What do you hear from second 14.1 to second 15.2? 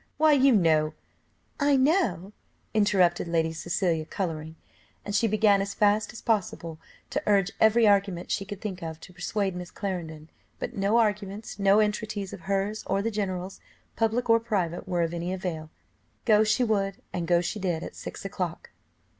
or private, were of